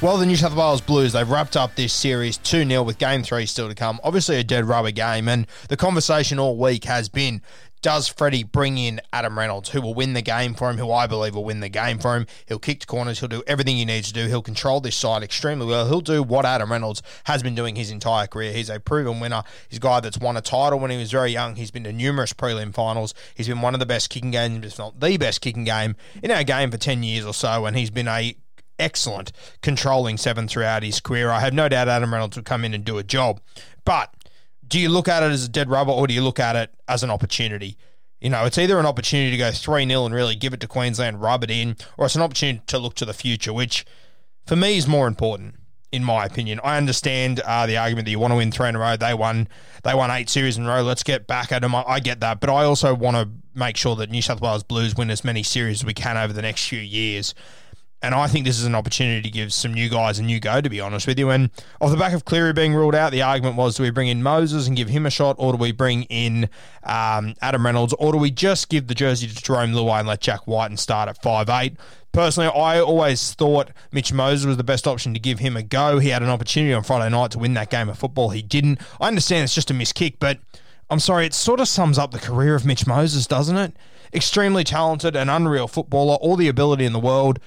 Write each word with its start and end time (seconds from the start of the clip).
Well, 0.00 0.16
the 0.16 0.26
New 0.26 0.36
South 0.36 0.54
Wales 0.54 0.80
Blues, 0.80 1.12
they've 1.12 1.28
wrapped 1.28 1.56
up 1.56 1.74
this 1.74 1.92
series 1.92 2.36
2 2.36 2.64
0 2.68 2.84
with 2.84 2.98
game 2.98 3.24
three 3.24 3.46
still 3.46 3.68
to 3.68 3.74
come. 3.74 3.98
Obviously, 4.04 4.36
a 4.36 4.44
dead 4.44 4.64
rubber 4.64 4.92
game. 4.92 5.26
And 5.26 5.44
the 5.68 5.76
conversation 5.76 6.38
all 6.38 6.56
week 6.56 6.84
has 6.84 7.08
been 7.08 7.42
does 7.82 8.06
Freddie 8.06 8.44
bring 8.44 8.78
in 8.78 9.00
Adam 9.12 9.36
Reynolds, 9.36 9.70
who 9.70 9.80
will 9.80 9.94
win 9.94 10.12
the 10.12 10.22
game 10.22 10.54
for 10.54 10.70
him, 10.70 10.78
who 10.78 10.92
I 10.92 11.08
believe 11.08 11.34
will 11.34 11.42
win 11.42 11.58
the 11.58 11.68
game 11.68 11.98
for 11.98 12.14
him? 12.14 12.28
He'll 12.46 12.60
kick 12.60 12.86
corners, 12.86 13.18
he'll 13.18 13.28
do 13.28 13.42
everything 13.48 13.76
he 13.76 13.84
needs 13.84 14.06
to 14.06 14.14
do, 14.14 14.28
he'll 14.28 14.40
control 14.40 14.80
this 14.80 14.94
side 14.94 15.24
extremely 15.24 15.66
well. 15.66 15.88
He'll 15.88 16.00
do 16.00 16.22
what 16.22 16.46
Adam 16.46 16.70
Reynolds 16.70 17.02
has 17.24 17.42
been 17.42 17.56
doing 17.56 17.74
his 17.74 17.90
entire 17.90 18.28
career. 18.28 18.52
He's 18.52 18.70
a 18.70 18.78
proven 18.78 19.18
winner. 19.18 19.42
He's 19.68 19.78
a 19.78 19.80
guy 19.80 19.98
that's 19.98 20.18
won 20.18 20.36
a 20.36 20.40
title 20.40 20.78
when 20.78 20.92
he 20.92 20.96
was 20.96 21.10
very 21.10 21.32
young. 21.32 21.56
He's 21.56 21.72
been 21.72 21.84
to 21.84 21.92
numerous 21.92 22.32
prelim 22.32 22.72
finals. 22.72 23.14
He's 23.34 23.48
been 23.48 23.62
one 23.62 23.74
of 23.74 23.80
the 23.80 23.86
best 23.86 24.10
kicking 24.10 24.30
games, 24.30 24.64
if 24.64 24.78
not 24.78 25.00
the 25.00 25.16
best 25.16 25.40
kicking 25.40 25.64
game 25.64 25.96
in 26.22 26.30
our 26.30 26.44
game 26.44 26.70
for 26.70 26.78
10 26.78 27.02
years 27.02 27.24
or 27.24 27.34
so, 27.34 27.66
and 27.66 27.76
he's 27.76 27.90
been 27.90 28.06
a 28.06 28.36
excellent 28.78 29.32
controlling 29.62 30.16
seven 30.16 30.48
throughout 30.48 30.82
his 30.82 31.00
career. 31.00 31.30
I 31.30 31.40
have 31.40 31.54
no 31.54 31.68
doubt 31.68 31.88
Adam 31.88 32.12
Reynolds 32.12 32.36
will 32.36 32.44
come 32.44 32.64
in 32.64 32.74
and 32.74 32.84
do 32.84 32.98
a 32.98 33.02
job. 33.02 33.40
But 33.84 34.14
do 34.66 34.78
you 34.78 34.88
look 34.88 35.08
at 35.08 35.22
it 35.22 35.30
as 35.30 35.44
a 35.44 35.48
dead 35.48 35.70
rubber 35.70 35.92
or 35.92 36.06
do 36.06 36.14
you 36.14 36.22
look 36.22 36.38
at 36.38 36.56
it 36.56 36.74
as 36.86 37.02
an 37.02 37.10
opportunity? 37.10 37.76
You 38.20 38.30
know, 38.30 38.44
it's 38.44 38.58
either 38.58 38.78
an 38.78 38.86
opportunity 38.86 39.30
to 39.30 39.36
go 39.36 39.50
3 39.50 39.86
0 39.86 40.04
and 40.04 40.14
really 40.14 40.34
give 40.34 40.52
it 40.52 40.60
to 40.60 40.68
Queensland, 40.68 41.22
rub 41.22 41.44
it 41.44 41.50
in, 41.50 41.76
or 41.96 42.06
it's 42.06 42.16
an 42.16 42.22
opportunity 42.22 42.62
to 42.66 42.78
look 42.78 42.94
to 42.94 43.04
the 43.04 43.14
future, 43.14 43.52
which 43.52 43.84
for 44.44 44.56
me 44.56 44.76
is 44.76 44.86
more 44.86 45.06
important. 45.06 45.54
In 45.90 46.04
my 46.04 46.26
opinion, 46.26 46.60
I 46.62 46.76
understand 46.76 47.40
uh, 47.40 47.66
the 47.66 47.78
argument 47.78 48.04
that 48.04 48.10
you 48.10 48.18
want 48.18 48.32
to 48.32 48.36
win 48.36 48.52
three 48.52 48.68
in 48.68 48.76
a 48.76 48.78
row. 48.78 48.98
They 48.98 49.14
won, 49.14 49.48
they 49.84 49.94
won 49.94 50.10
eight 50.10 50.28
series 50.28 50.58
in 50.58 50.66
a 50.66 50.68
row. 50.68 50.82
Let's 50.82 51.02
get 51.02 51.26
back 51.26 51.50
at 51.50 51.62
them. 51.62 51.74
I, 51.74 51.82
I 51.86 52.00
get 52.00 52.20
that, 52.20 52.40
but 52.40 52.50
I 52.50 52.64
also 52.64 52.94
want 52.94 53.16
to 53.16 53.30
make 53.58 53.78
sure 53.78 53.96
that 53.96 54.10
New 54.10 54.20
South 54.20 54.42
Wales 54.42 54.62
Blues 54.62 54.94
win 54.96 55.10
as 55.10 55.24
many 55.24 55.42
series 55.42 55.80
as 55.80 55.86
we 55.86 55.94
can 55.94 56.18
over 56.18 56.34
the 56.34 56.42
next 56.42 56.68
few 56.68 56.78
years. 56.78 57.34
And 58.00 58.14
I 58.14 58.28
think 58.28 58.44
this 58.44 58.60
is 58.60 58.64
an 58.64 58.76
opportunity 58.76 59.22
to 59.22 59.30
give 59.30 59.52
some 59.52 59.74
new 59.74 59.88
guys 59.88 60.20
a 60.20 60.22
new 60.22 60.38
go, 60.38 60.60
to 60.60 60.70
be 60.70 60.80
honest 60.80 61.08
with 61.08 61.18
you. 61.18 61.30
And 61.30 61.50
off 61.80 61.90
the 61.90 61.96
back 61.96 62.12
of 62.12 62.24
Cleary 62.24 62.52
being 62.52 62.72
ruled 62.72 62.94
out, 62.94 63.10
the 63.10 63.22
argument 63.22 63.56
was 63.56 63.76
do 63.76 63.82
we 63.82 63.90
bring 63.90 64.06
in 64.06 64.22
Moses 64.22 64.68
and 64.68 64.76
give 64.76 64.88
him 64.88 65.04
a 65.04 65.10
shot, 65.10 65.34
or 65.38 65.52
do 65.52 65.58
we 65.58 65.72
bring 65.72 66.04
in 66.04 66.48
um, 66.84 67.34
Adam 67.42 67.66
Reynolds, 67.66 67.94
or 67.98 68.12
do 68.12 68.18
we 68.18 68.30
just 68.30 68.68
give 68.68 68.86
the 68.86 68.94
jersey 68.94 69.26
to 69.26 69.34
Jarome 69.34 69.74
Luai 69.74 69.98
and 69.98 70.08
let 70.08 70.20
Jack 70.20 70.46
Wighton 70.46 70.76
start 70.76 71.08
at 71.08 71.20
five 71.20 71.48
eight? 71.48 71.76
Personally, 72.12 72.50
I 72.54 72.80
always 72.80 73.34
thought 73.34 73.70
Mitch 73.92 74.12
Moses 74.12 74.46
was 74.46 74.56
the 74.56 74.64
best 74.64 74.86
option 74.86 75.12
to 75.12 75.20
give 75.20 75.40
him 75.40 75.56
a 75.56 75.62
go. 75.62 75.98
He 75.98 76.08
had 76.08 76.22
an 76.22 76.30
opportunity 76.30 76.72
on 76.72 76.84
Friday 76.84 77.10
night 77.10 77.32
to 77.32 77.38
win 77.38 77.54
that 77.54 77.70
game 77.70 77.88
of 77.88 77.98
football. 77.98 78.30
He 78.30 78.42
didn't. 78.42 78.80
I 79.00 79.08
understand 79.08 79.44
it's 79.44 79.54
just 79.54 79.70
a 79.70 79.74
missed 79.74 79.96
kick, 79.96 80.18
but 80.20 80.38
I'm 80.88 81.00
sorry, 81.00 81.26
it 81.26 81.34
sort 81.34 81.60
of 81.60 81.68
sums 81.68 81.98
up 81.98 82.12
the 82.12 82.18
career 82.18 82.54
of 82.54 82.64
Mitch 82.64 82.86
Moses, 82.86 83.26
doesn't 83.26 83.56
it? 83.56 83.74
Extremely 84.14 84.64
talented 84.64 85.16
and 85.16 85.28
unreal 85.28 85.68
footballer, 85.68 86.14
all 86.14 86.36
the 86.36 86.48
ability 86.48 86.86
in 86.86 86.94
the 86.94 86.98
world 86.98 87.40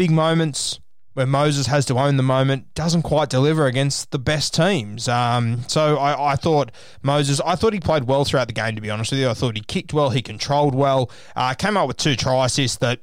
big 0.00 0.10
moments 0.10 0.80
where 1.12 1.26
Moses 1.26 1.66
has 1.66 1.84
to 1.84 1.98
own 1.98 2.16
the 2.16 2.22
moment 2.22 2.72
doesn't 2.72 3.02
quite 3.02 3.28
deliver 3.28 3.66
against 3.66 4.12
the 4.12 4.18
best 4.18 4.54
teams. 4.54 5.08
Um, 5.08 5.62
so 5.68 5.98
I, 5.98 6.32
I, 6.32 6.36
thought 6.36 6.72
Moses, 7.02 7.38
I 7.44 7.54
thought 7.54 7.74
he 7.74 7.80
played 7.80 8.04
well 8.04 8.24
throughout 8.24 8.46
the 8.46 8.54
game. 8.54 8.76
To 8.76 8.80
be 8.80 8.88
honest 8.88 9.10
with 9.10 9.20
you, 9.20 9.28
I 9.28 9.34
thought 9.34 9.56
he 9.56 9.62
kicked 9.62 9.92
well, 9.92 10.08
he 10.08 10.22
controlled 10.22 10.74
well, 10.74 11.10
uh, 11.36 11.52
came 11.52 11.76
up 11.76 11.86
with 11.86 11.98
two 11.98 12.16
try 12.16 12.46
assists 12.46 12.78
that. 12.78 13.00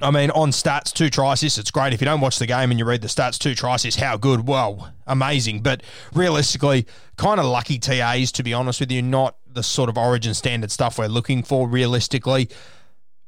I 0.00 0.12
mean, 0.12 0.30
on 0.30 0.50
stats, 0.50 0.92
two 0.92 1.10
assists, 1.22 1.58
it's 1.58 1.70
great. 1.72 1.92
If 1.92 2.00
you 2.00 2.04
don't 2.04 2.20
watch 2.20 2.38
the 2.38 2.46
game 2.46 2.70
and 2.70 2.78
you 2.78 2.84
read 2.84 3.02
the 3.02 3.08
stats, 3.08 3.36
two 3.38 3.54
assists, 3.66 4.00
how 4.00 4.16
good? 4.16 4.46
Well, 4.46 4.92
amazing. 5.08 5.60
But 5.62 5.82
realistically, 6.12 6.86
kind 7.16 7.38
of 7.38 7.46
lucky 7.46 7.78
TAs, 7.78 8.30
to 8.32 8.44
be 8.44 8.52
honest 8.52 8.78
with 8.80 8.92
you, 8.92 9.00
not 9.02 9.36
the 9.48 9.62
sort 9.62 9.88
of 9.88 9.96
origin 9.98 10.34
standard 10.34 10.70
stuff 10.70 10.98
we're 10.98 11.06
looking 11.06 11.42
for 11.44 11.68
realistically. 11.68 12.48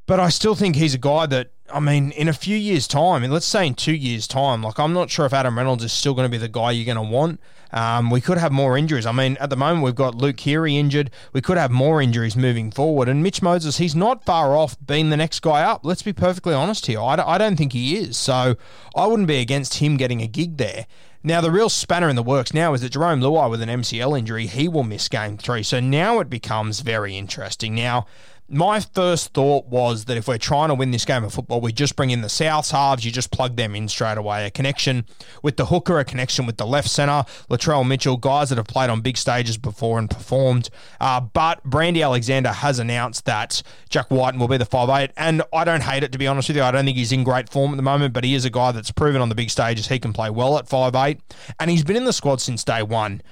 But 0.07 0.21
I 0.21 0.29
still 0.29 0.55
think 0.55 0.77
he's 0.77 0.95
a 0.95 0.99
guy 0.99 1.27
that, 1.27 1.54
I 1.73 1.81
mean, 1.81 2.11
in 2.13 2.29
a 2.29 2.35
few 2.35 2.57
years' 2.57 2.87
time, 2.87 3.23
let's 3.31 3.47
say 3.47 3.67
in 3.67 3.75
two 3.75 3.95
years' 3.95 4.27
time, 4.27 4.63
like 4.63 4.79
I'm 4.79 4.93
not 4.93 5.11
sure 5.11 5.25
if 5.25 5.33
Adam 5.33 5.57
Reynolds 5.57 5.83
is 5.83 5.93
still 5.93 6.15
going 6.15 6.27
to 6.27 6.31
be 6.31 6.39
the 6.39 6.49
guy 6.49 6.73
you're 6.73 6.85
going 6.85 7.05
to 7.05 7.13
want. 7.13 7.41
Um, 7.73 8.11
we 8.11 8.21
could 8.21 8.39
have 8.39 8.53
more 8.53 8.77
injuries. 8.77 9.07
I 9.07 9.13
mean, 9.13 9.37
at 9.39 9.51
the 9.51 9.57
moment 9.57 9.83
we've 9.83 9.95
got 9.95 10.15
Luke 10.15 10.37
Keary 10.37 10.77
injured. 10.77 11.11
We 11.33 11.41
could 11.41 11.57
have 11.57 11.71
more 11.71 12.01
injuries 12.01 12.37
moving 12.37 12.71
forward. 12.71 13.09
And 13.09 13.23
Mitch 13.23 13.43
Moses, 13.43 13.79
he's 13.79 13.97
not 13.97 14.25
far 14.25 14.57
off 14.57 14.77
being 14.87 15.11
the 15.11 15.17
next 15.17 15.41
guy 15.41 15.63
up. 15.63 15.85
Let's 15.85 16.03
be 16.03 16.13
perfectly 16.13 16.55
honest 16.55 16.87
here. 16.87 17.01
I, 17.01 17.15
I 17.17 17.39
don't 17.39 17.57
think 17.57 17.73
he 17.73 17.97
is. 17.97 18.17
So 18.17 18.57
I 18.95 19.07
wouldn't 19.07 19.27
be 19.27 19.41
against 19.41 19.79
him 19.79 19.97
getting 19.97 20.23
a 20.23 20.29
gig 20.29 20.59
there. 20.59 20.87
Now, 21.27 21.41
the 21.41 21.51
real 21.51 21.71
spanner 21.71 22.11
in 22.11 22.17
the 22.17 22.23
works 22.23 22.53
now 22.53 22.75
is 22.75 22.83
that 22.83 22.93
Jarome 22.93 23.23
Luai 23.23 23.49
with 23.51 23.63
an 23.63 23.71
MCL 23.71 24.19
injury, 24.19 24.47
he 24.47 24.69
will 24.69 24.85
miss 24.85 25.09
game 25.09 25.39
three. 25.39 25.63
So 25.63 25.81
now 25.81 26.21
it 26.21 26.29
becomes 26.29 26.81
very 26.81 27.17
interesting. 27.17 27.75
Now, 27.75 28.07
my 28.49 28.79
first 28.81 29.33
thought 29.33 29.67
was 29.67 30.05
that 30.05 30.17
if 30.19 30.29
we're 30.29 30.37
trying 30.37 30.69
to 30.69 30.75
win 30.75 30.91
this 30.91 31.05
game 31.05 31.25
of 31.25 31.33
football, 31.33 31.61
we 31.61 31.73
just 31.73 31.97
bring 31.97 32.11
in 32.11 32.21
the 32.21 32.29
South 32.29 32.71
halves, 32.71 33.05
you 33.05 33.11
just 33.11 33.31
plug 33.31 33.57
them 33.57 33.75
in 33.75 33.89
straight 33.89 34.19
away. 34.19 34.47
A 34.47 34.51
connection 34.51 35.07
with 35.43 35.57
the 35.57 35.67
hooker, 35.67 35.99
a 35.99 36.05
connection 36.05 36.45
with 36.45 36.59
the 36.59 36.67
left 36.67 36.89
centre, 36.89 37.25
Latrell 37.49 37.87
Mitchell, 37.87 38.19
guys 38.19 38.51
that 38.51 38.59
have 38.59 38.67
played 38.67 38.91
on 38.91 39.01
big 39.01 39.17
stages 39.17 39.57
before 39.57 39.99
and 39.99 40.11
performed. 40.11 40.69
Uh, 41.01 41.21
but 41.21 41.65
Brandy 41.65 42.03
Alexander 42.03 42.51
has 42.51 42.79
announced 42.79 43.25
that 43.25 43.63
Jack 43.89 44.11
Wighton 44.11 44.39
will 44.39 44.49
be 44.49 44.59
the 44.59 44.67
5'8, 44.67 45.11
and 45.17 45.43
I 45.53 45.65
don't 45.65 45.83
hate 45.83 46.03
it, 46.03 46.13
to 46.13 46.19
be 46.19 46.27
honest 46.27 46.49
with 46.49 46.57
you. 46.57 46.63
I 46.63 46.71
don't 46.71 46.85
think 46.85 46.99
he's 46.99 47.13
in 47.13 47.25
great 47.25 47.49
form 47.49 47.73
at 47.73 47.77
the 47.77 47.83
moment, 47.83 48.13
but 48.13 48.25
he 48.25 48.35
is 48.35 48.45
a 48.45 48.51
guy 48.51 48.73
that's 48.73 48.91
proven 48.91 49.23
on 49.23 49.31
the 49.31 49.35
big 49.35 49.49
stages 49.49 49.89
he 49.89 49.99
can 49.99 50.13
play 50.13 50.29
well 50.29 50.59
at 50.59 50.67
5'8, 50.67 51.19
and 51.59 51.71
he's 51.71 51.83
been 51.83 51.97
in 51.97 52.05
the 52.05 52.13
squad 52.13 52.43
since 52.43 52.63
day 52.63 52.83
one. 52.83 53.23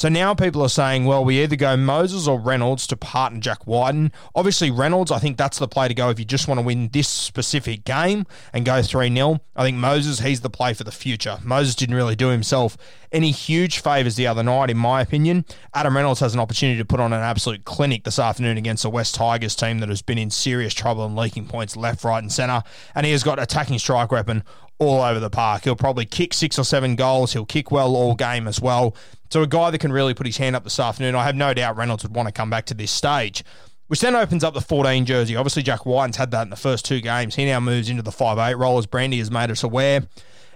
So 0.00 0.08
now 0.08 0.32
people 0.32 0.62
are 0.62 0.70
saying, 0.70 1.04
well, 1.04 1.22
we 1.22 1.42
either 1.42 1.56
go 1.56 1.76
Moses 1.76 2.26
or 2.26 2.40
Reynolds 2.40 2.86
to 2.86 2.96
partner 2.96 3.38
Jack 3.38 3.66
Wighton. 3.66 4.12
Obviously, 4.34 4.70
Reynolds, 4.70 5.12
I 5.12 5.18
think 5.18 5.36
that's 5.36 5.58
the 5.58 5.68
play 5.68 5.88
to 5.88 5.92
go 5.92 6.08
if 6.08 6.18
you 6.18 6.24
just 6.24 6.48
want 6.48 6.58
to 6.58 6.64
win 6.64 6.88
this 6.88 7.06
specific 7.06 7.84
game 7.84 8.24
and 8.54 8.64
go 8.64 8.80
3 8.80 9.14
0. 9.14 9.40
I 9.54 9.62
think 9.62 9.76
Moses, 9.76 10.20
he's 10.20 10.40
the 10.40 10.48
play 10.48 10.72
for 10.72 10.84
the 10.84 10.90
future. 10.90 11.38
Moses 11.44 11.74
didn't 11.74 11.96
really 11.96 12.16
do 12.16 12.28
himself 12.28 12.78
any 13.12 13.30
huge 13.30 13.80
favours 13.80 14.16
the 14.16 14.26
other 14.26 14.42
night, 14.42 14.70
in 14.70 14.78
my 14.78 15.02
opinion. 15.02 15.44
Adam 15.74 15.94
Reynolds 15.94 16.20
has 16.20 16.32
an 16.32 16.40
opportunity 16.40 16.78
to 16.78 16.84
put 16.86 17.00
on 17.00 17.12
an 17.12 17.20
absolute 17.20 17.66
clinic 17.66 18.04
this 18.04 18.18
afternoon 18.18 18.56
against 18.56 18.84
the 18.84 18.88
West 18.88 19.14
Tigers 19.16 19.54
team 19.54 19.80
that 19.80 19.90
has 19.90 20.00
been 20.00 20.16
in 20.16 20.30
serious 20.30 20.72
trouble 20.72 21.04
and 21.04 21.14
leaking 21.14 21.46
points 21.46 21.76
left, 21.76 22.04
right, 22.04 22.22
and 22.22 22.32
centre. 22.32 22.62
And 22.94 23.04
he 23.04 23.12
has 23.12 23.22
got 23.22 23.38
attacking 23.38 23.78
strike 23.78 24.10
weapon 24.10 24.44
all 24.80 25.02
over 25.02 25.20
the 25.20 25.30
park. 25.30 25.64
He'll 25.64 25.76
probably 25.76 26.06
kick 26.06 26.34
six 26.34 26.58
or 26.58 26.64
seven 26.64 26.96
goals. 26.96 27.32
He'll 27.34 27.46
kick 27.46 27.70
well 27.70 27.94
all 27.94 28.14
game 28.16 28.48
as 28.48 28.60
well. 28.60 28.96
So 29.30 29.42
a 29.42 29.46
guy 29.46 29.70
that 29.70 29.78
can 29.78 29.92
really 29.92 30.14
put 30.14 30.26
his 30.26 30.38
hand 30.38 30.56
up 30.56 30.64
this 30.64 30.80
afternoon. 30.80 31.14
I 31.14 31.24
have 31.24 31.36
no 31.36 31.54
doubt 31.54 31.76
Reynolds 31.76 32.02
would 32.02 32.16
want 32.16 32.26
to 32.26 32.32
come 32.32 32.50
back 32.50 32.66
to 32.66 32.74
this 32.74 32.90
stage. 32.90 33.44
which 33.86 34.00
then 34.00 34.14
opens 34.16 34.42
up 34.44 34.54
the 34.54 34.60
14 34.60 35.04
jersey. 35.04 35.36
Obviously, 35.36 35.62
Jack 35.62 35.84
Wighton's 35.84 36.16
had 36.16 36.30
that 36.30 36.42
in 36.42 36.50
the 36.50 36.56
first 36.56 36.84
two 36.84 37.00
games. 37.00 37.34
He 37.34 37.44
now 37.44 37.58
moves 37.60 37.88
into 37.88 38.02
the 38.02 38.12
5'8 38.12 38.56
role, 38.56 38.78
as 38.78 38.86
Brandy 38.86 39.18
has 39.18 39.30
made 39.32 39.50
us 39.50 39.64
aware. 39.64 40.02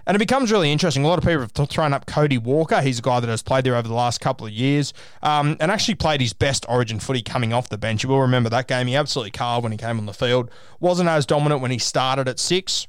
And 0.07 0.15
it 0.15 0.19
becomes 0.19 0.51
really 0.51 0.71
interesting. 0.71 1.03
A 1.03 1.07
lot 1.07 1.17
of 1.17 1.25
people 1.25 1.41
have 1.41 1.69
thrown 1.69 1.91
up 1.91 2.05
Cody 2.05 2.37
Walker. 2.37 2.81
He's 2.81 2.99
a 2.99 3.01
guy 3.01 3.19
that 3.19 3.29
has 3.29 3.41
played 3.41 3.65
there 3.65 3.75
over 3.75 3.87
the 3.87 3.93
last 3.93 4.21
couple 4.21 4.45
of 4.47 4.53
years 4.53 4.93
um, 5.23 5.57
and 5.59 5.71
actually 5.71 5.95
played 5.95 6.21
his 6.21 6.31
best 6.31 6.65
origin 6.69 6.99
footy 6.99 7.21
coming 7.21 7.53
off 7.53 7.69
the 7.69 7.77
bench. 7.77 8.03
You 8.03 8.09
will 8.09 8.21
remember 8.21 8.49
that 8.51 8.67
game. 8.67 8.87
He 8.87 8.95
absolutely 8.95 9.31
carved 9.31 9.63
when 9.63 9.71
he 9.71 9.77
came 9.77 9.97
on 9.97 10.05
the 10.05 10.13
field. 10.13 10.51
Wasn't 10.79 11.09
as 11.09 11.25
dominant 11.25 11.61
when 11.61 11.71
he 11.71 11.79
started 11.79 12.27
at 12.27 12.39
six. 12.39 12.87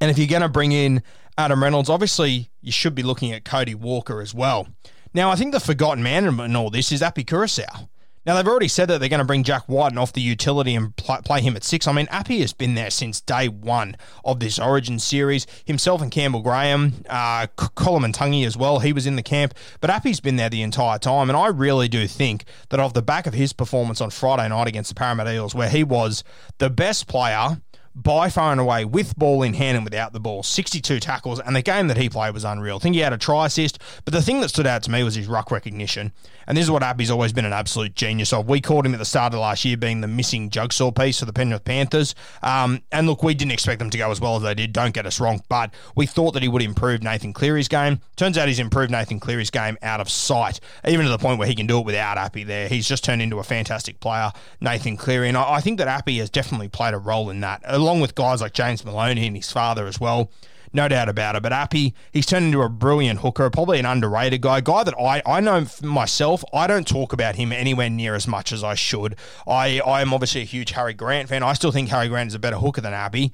And 0.00 0.10
if 0.10 0.18
you're 0.18 0.26
going 0.26 0.42
to 0.42 0.48
bring 0.48 0.72
in 0.72 1.02
Adam 1.38 1.62
Reynolds, 1.62 1.90
obviously 1.90 2.50
you 2.60 2.72
should 2.72 2.94
be 2.94 3.02
looking 3.02 3.32
at 3.32 3.44
Cody 3.44 3.74
Walker 3.74 4.20
as 4.20 4.34
well. 4.34 4.68
Now, 5.14 5.30
I 5.30 5.36
think 5.36 5.52
the 5.52 5.60
forgotten 5.60 6.02
man 6.02 6.26
in 6.26 6.56
all 6.56 6.70
this 6.70 6.92
is 6.92 7.02
Api 7.02 7.24
Koroisau. 7.24 7.88
Now, 8.26 8.34
they've 8.34 8.48
already 8.48 8.66
said 8.66 8.88
that 8.88 8.98
they're 8.98 9.08
going 9.08 9.20
to 9.20 9.24
bring 9.24 9.44
Jack 9.44 9.68
Wighton 9.68 9.98
off 9.98 10.12
the 10.12 10.20
utility 10.20 10.74
and 10.74 10.94
play, 10.96 11.18
play 11.24 11.40
him 11.40 11.54
at 11.54 11.62
six. 11.62 11.86
I 11.86 11.92
mean, 11.92 12.08
Api 12.10 12.40
has 12.40 12.52
been 12.52 12.74
there 12.74 12.90
since 12.90 13.20
day 13.20 13.46
one 13.46 13.96
of 14.24 14.40
this 14.40 14.58
Origin 14.58 14.98
series. 14.98 15.46
Himself 15.64 16.02
and 16.02 16.10
Campbell 16.10 16.42
Graham, 16.42 17.04
uh, 17.08 17.46
Koloamatangi 17.56 18.44
as 18.44 18.56
well, 18.56 18.80
he 18.80 18.92
was 18.92 19.06
in 19.06 19.14
the 19.14 19.22
camp. 19.22 19.54
But 19.80 19.90
Api's 19.90 20.18
been 20.18 20.34
there 20.34 20.50
the 20.50 20.62
entire 20.62 20.98
time. 20.98 21.30
And 21.30 21.36
I 21.36 21.46
really 21.46 21.86
do 21.86 22.08
think 22.08 22.46
that 22.70 22.80
off 22.80 22.94
the 22.94 23.02
back 23.02 23.28
of 23.28 23.34
his 23.34 23.52
performance 23.52 24.00
on 24.00 24.10
Friday 24.10 24.48
night 24.48 24.66
against 24.66 24.88
the 24.88 24.96
Parramatta 24.96 25.32
Eels, 25.32 25.54
where 25.54 25.70
he 25.70 25.84
was 25.84 26.24
the 26.58 26.68
best 26.68 27.06
player 27.06 27.62
by 27.96 28.28
far 28.28 28.52
and 28.52 28.60
away 28.60 28.84
with 28.84 29.16
ball 29.16 29.42
in 29.42 29.54
hand 29.54 29.76
and 29.76 29.84
without 29.84 30.12
the 30.12 30.20
ball. 30.20 30.42
62 30.42 31.00
tackles, 31.00 31.40
and 31.40 31.56
the 31.56 31.62
game 31.62 31.88
that 31.88 31.96
he 31.96 32.10
played 32.10 32.34
was 32.34 32.44
unreal. 32.44 32.76
I 32.76 32.78
think 32.78 32.94
he 32.94 33.00
had 33.00 33.14
a 33.14 33.18
try 33.18 33.46
assist, 33.46 33.78
but 34.04 34.12
the 34.12 34.20
thing 34.20 34.40
that 34.42 34.50
stood 34.50 34.66
out 34.66 34.82
to 34.82 34.90
me 34.90 35.02
was 35.02 35.14
his 35.14 35.26
ruck 35.26 35.50
recognition. 35.50 36.12
And 36.46 36.56
this 36.56 36.64
is 36.64 36.70
what 36.70 36.82
Api's 36.82 37.10
always 37.10 37.32
been 37.32 37.46
an 37.46 37.54
absolute 37.54 37.94
genius 37.94 38.32
of. 38.32 38.48
We 38.48 38.60
called 38.60 38.86
him 38.86 38.92
at 38.92 38.98
the 38.98 39.06
start 39.06 39.32
of 39.32 39.40
last 39.40 39.64
year 39.64 39.76
being 39.76 40.02
the 40.02 40.08
missing 40.08 40.50
jigsaw 40.50 40.90
piece 40.90 41.18
for 41.18 41.24
the 41.24 41.32
Penrith 41.32 41.64
Panthers. 41.64 42.14
Um, 42.42 42.82
and 42.92 43.06
look, 43.06 43.22
we 43.22 43.34
didn't 43.34 43.52
expect 43.52 43.78
them 43.78 43.90
to 43.90 43.98
go 43.98 44.10
as 44.10 44.20
well 44.20 44.36
as 44.36 44.42
they 44.42 44.54
did, 44.54 44.72
don't 44.72 44.94
get 44.94 45.06
us 45.06 45.18
wrong, 45.18 45.40
but 45.48 45.72
we 45.96 46.06
thought 46.06 46.32
that 46.32 46.42
he 46.42 46.48
would 46.48 46.62
improve 46.62 47.02
Nathan 47.02 47.32
Cleary's 47.32 47.68
game. 47.68 48.00
Turns 48.16 48.36
out 48.36 48.46
he's 48.46 48.60
improved 48.60 48.90
Nathan 48.90 49.18
Cleary's 49.18 49.50
game 49.50 49.78
out 49.82 50.00
of 50.00 50.10
sight, 50.10 50.60
even 50.86 51.06
to 51.06 51.10
the 51.10 51.18
point 51.18 51.38
where 51.38 51.48
he 51.48 51.54
can 51.54 51.66
do 51.66 51.78
it 51.78 51.86
without 51.86 52.18
Api 52.18 52.44
there. 52.44 52.68
He's 52.68 52.86
just 52.86 53.04
turned 53.04 53.22
into 53.22 53.38
a 53.38 53.44
fantastic 53.44 54.00
player, 54.00 54.32
Nathan 54.60 54.96
Cleary. 54.96 55.28
And 55.28 55.36
I, 55.36 55.54
I 55.54 55.60
think 55.60 55.78
that 55.78 55.88
Api 55.88 56.18
has 56.18 56.30
definitely 56.30 56.68
played 56.68 56.94
a 56.94 56.98
role 56.98 57.30
in 57.30 57.40
that, 57.40 57.62
along 57.86 58.00
with 58.00 58.16
guys 58.16 58.40
like 58.40 58.52
James 58.52 58.84
Maloney 58.84 59.28
and 59.28 59.36
his 59.36 59.52
father 59.52 59.86
as 59.86 60.00
well. 60.00 60.28
No 60.72 60.88
doubt 60.88 61.08
about 61.08 61.36
it. 61.36 61.42
But 61.44 61.52
Api, 61.52 61.94
he's 62.12 62.26
turned 62.26 62.46
into 62.46 62.62
a 62.62 62.68
brilliant 62.68 63.20
hooker, 63.20 63.48
probably 63.48 63.78
an 63.78 63.86
underrated 63.86 64.40
guy. 64.40 64.60
guy 64.60 64.82
that 64.82 64.98
I, 64.98 65.22
I 65.24 65.40
know 65.40 65.64
myself, 65.84 66.42
I 66.52 66.66
don't 66.66 66.86
talk 66.86 67.12
about 67.12 67.36
him 67.36 67.52
anywhere 67.52 67.88
near 67.88 68.16
as 68.16 68.26
much 68.26 68.52
as 68.52 68.64
I 68.64 68.74
should. 68.74 69.14
I, 69.46 69.78
I 69.80 70.02
am 70.02 70.12
obviously 70.12 70.40
a 70.42 70.44
huge 70.44 70.72
Harry 70.72 70.94
Grant 70.94 71.28
fan. 71.28 71.44
I 71.44 71.52
still 71.52 71.70
think 71.70 71.88
Harry 71.90 72.08
Grant 72.08 72.26
is 72.26 72.34
a 72.34 72.40
better 72.40 72.56
hooker 72.56 72.80
than 72.80 72.92
Api. 72.92 73.32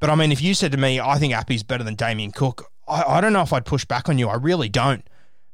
But 0.00 0.10
I 0.10 0.16
mean, 0.16 0.32
if 0.32 0.42
you 0.42 0.52
said 0.52 0.70
to 0.72 0.78
me, 0.78 1.00
I 1.00 1.18
think 1.18 1.32
Api's 1.32 1.62
better 1.62 1.82
than 1.82 1.94
Damien 1.94 2.30
Cook, 2.30 2.70
I, 2.86 3.04
I 3.04 3.20
don't 3.22 3.32
know 3.32 3.40
if 3.40 3.54
I'd 3.54 3.64
push 3.64 3.86
back 3.86 4.10
on 4.10 4.18
you. 4.18 4.28
I 4.28 4.34
really 4.34 4.68
don't. 4.68 5.08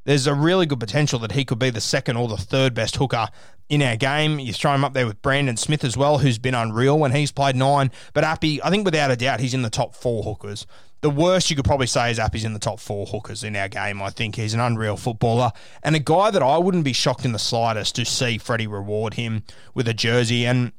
There's 0.05 0.27
a 0.27 0.35
really 0.35 0.67
good 0.67 0.81
potential 0.81 1.19
that 1.21 1.33
he 1.33 1.45
could 1.45 1.59
be 1.59 1.71
the 1.71 1.81
second 1.81 2.17
or 2.17 2.29
the 2.29 2.37
third 2.37 2.75
best 2.75 2.97
hooker 2.97 3.29
in 3.69 3.83
our 3.83 3.97
game. 3.97 4.39
You 4.39 4.53
throw 4.53 4.75
him 4.75 4.85
up 4.85 4.95
there 4.95 5.07
with 5.07 5.23
Brandon 5.23 5.57
Smith 5.57 5.85
as 5.85 5.97
well, 5.97 6.19
who's 6.19 6.39
been 6.39 6.55
unreal 6.55 6.99
when 6.99 7.13
he's 7.13 7.33
played 7.33 7.57
nine. 7.57 7.91
But 8.13 8.25
Api, 8.25 8.63
I 8.63 8.71
think 8.71 8.85
without 8.85 9.11
a 9.11 9.17
doubt, 9.17 9.41
he's 9.41 9.55
in 9.55 9.63
the 9.63 9.71
top 9.71 9.95
four 9.95 10.23
hookers. 10.23 10.67
The 11.03 11.11
worst 11.11 11.49
you 11.49 11.57
could 11.57 11.65
probably 11.65 11.87
say 11.87 12.11
is 12.11 12.19
Api's 12.19 12.45
in 12.45 12.53
the 12.53 12.59
top 12.59 12.79
four 12.79 13.07
hookers 13.07 13.43
in 13.43 13.57
our 13.57 13.69
game. 13.69 14.03
I 14.03 14.11
think 14.11 14.37
he's 14.37 14.53
an 14.53 14.61
unreal 14.61 14.99
footballer 14.99 15.51
and 15.83 15.97
a 15.97 15.99
guy 15.99 16.31
that 16.31 16.43
I 16.43 16.59
wouldn't 16.59 16.85
be 16.85 16.93
shocked 16.93 17.25
in 17.25 17.33
the 17.33 17.39
slightest 17.39 17.95
to 17.97 18.05
see 18.05 18.37
Freddie 18.37 18.67
reward 18.67 19.15
him 19.15 19.45
with 19.75 19.89
a 19.89 19.95
jersey. 19.95 20.45
And 20.47 20.73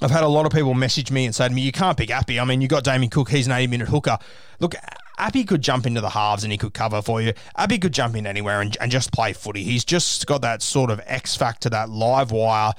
I've 0.00 0.10
had 0.10 0.24
a 0.24 0.28
lot 0.28 0.46
of 0.46 0.52
people 0.52 0.74
message 0.74 1.12
me 1.12 1.26
and 1.26 1.34
say 1.34 1.46
to 1.46 1.54
me, 1.54 1.62
you 1.62 1.70
can't 1.70 1.96
pick 1.96 2.10
Api. 2.10 2.40
I 2.40 2.44
mean, 2.44 2.60
you 2.60 2.66
got 2.66 2.82
Damien 2.82 3.10
Cook, 3.10 3.30
he's 3.30 3.46
an 3.46 3.52
80 3.52 3.66
minute 3.68 3.88
hooker. 3.88 4.18
Look, 4.58 4.74
Api 5.18 5.44
could 5.44 5.62
jump 5.62 5.86
into 5.86 6.00
the 6.00 6.10
halves 6.10 6.44
and 6.44 6.52
he 6.52 6.58
could 6.58 6.74
cover 6.74 7.00
for 7.02 7.20
you. 7.22 7.32
Api 7.56 7.78
could 7.78 7.92
jump 7.92 8.16
in 8.16 8.26
anywhere 8.26 8.60
and, 8.60 8.76
and 8.80 8.90
just 8.90 9.12
play 9.12 9.32
footy. 9.32 9.62
He's 9.62 9.84
just 9.84 10.26
got 10.26 10.42
that 10.42 10.62
sort 10.62 10.90
of 10.90 11.00
X 11.06 11.34
factor, 11.34 11.70
that 11.70 11.88
live 11.88 12.30
wire, 12.30 12.72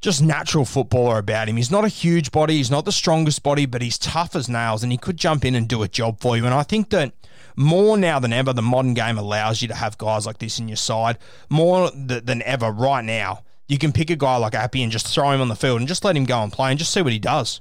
just 0.00 0.22
natural 0.22 0.64
footballer 0.64 1.18
about 1.18 1.48
him. 1.48 1.56
He's 1.56 1.70
not 1.70 1.84
a 1.84 1.88
huge 1.88 2.30
body, 2.30 2.58
he's 2.58 2.70
not 2.70 2.84
the 2.84 2.92
strongest 2.92 3.42
body, 3.42 3.66
but 3.66 3.82
he's 3.82 3.98
tough 3.98 4.36
as 4.36 4.48
nails 4.48 4.82
and 4.82 4.92
he 4.92 4.98
could 4.98 5.16
jump 5.16 5.44
in 5.44 5.54
and 5.54 5.68
do 5.68 5.82
a 5.82 5.88
job 5.88 6.20
for 6.20 6.36
you. 6.36 6.44
And 6.44 6.54
I 6.54 6.62
think 6.62 6.90
that 6.90 7.12
more 7.56 7.96
now 7.96 8.18
than 8.18 8.32
ever, 8.32 8.52
the 8.52 8.62
modern 8.62 8.94
game 8.94 9.18
allows 9.18 9.62
you 9.62 9.68
to 9.68 9.74
have 9.74 9.98
guys 9.98 10.26
like 10.26 10.38
this 10.38 10.58
in 10.58 10.68
your 10.68 10.76
side. 10.76 11.18
More 11.48 11.90
th- 11.90 12.24
than 12.24 12.42
ever, 12.42 12.70
right 12.70 13.04
now, 13.04 13.42
you 13.68 13.78
can 13.78 13.92
pick 13.92 14.10
a 14.10 14.16
guy 14.16 14.36
like 14.36 14.54
Api 14.54 14.82
and 14.82 14.92
just 14.92 15.08
throw 15.08 15.30
him 15.30 15.40
on 15.40 15.48
the 15.48 15.56
field 15.56 15.80
and 15.80 15.88
just 15.88 16.04
let 16.04 16.16
him 16.16 16.24
go 16.24 16.42
and 16.42 16.52
play 16.52 16.70
and 16.70 16.78
just 16.78 16.92
see 16.92 17.02
what 17.02 17.12
he 17.12 17.18
does. 17.18 17.60